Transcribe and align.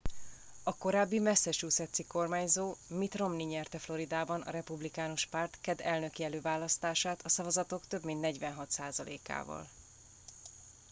a 0.63 0.75
korábbi 0.75 1.19
massachusettsi 1.19 2.05
kormányzó 2.05 2.75
mitt 2.87 3.15
romney 3.15 3.45
nyerte 3.45 3.79
floridában 3.79 4.41
a 4.41 4.49
republikánus 4.51 5.25
párt 5.25 5.57
keddi 5.61 5.83
elnöki 5.83 6.23
előválasztását 6.23 7.21
a 7.25 7.29
szavazatok 7.29 7.87
több 7.87 8.03
mint 8.03 8.19
46 8.21 8.71
százalékával 8.71 9.67